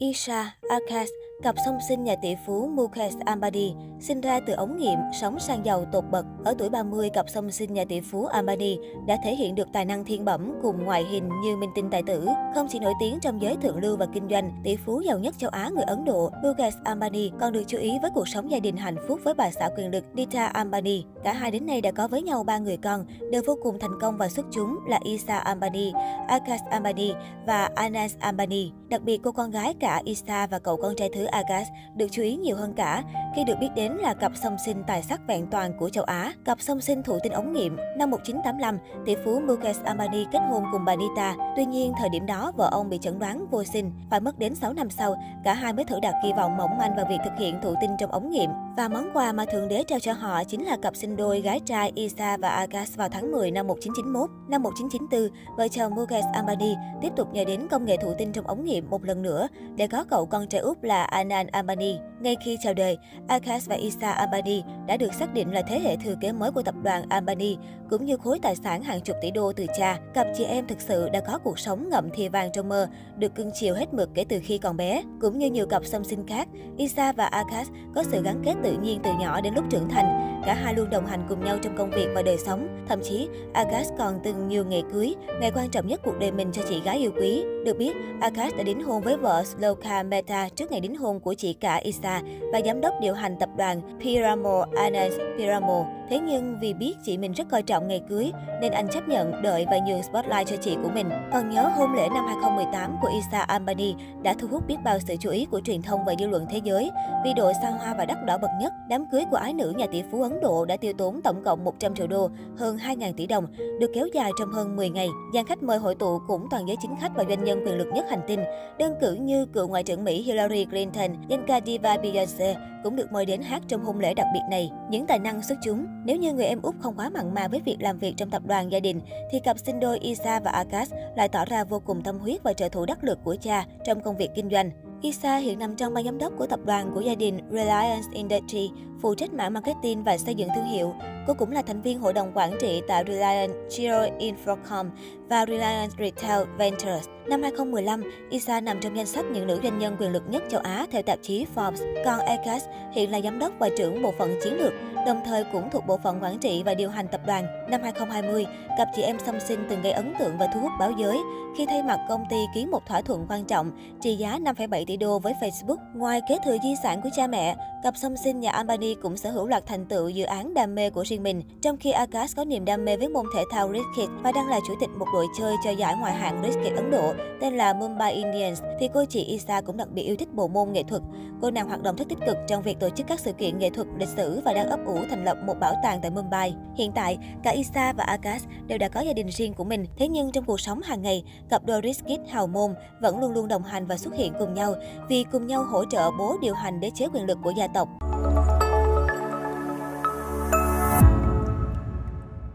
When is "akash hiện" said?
152.20-153.10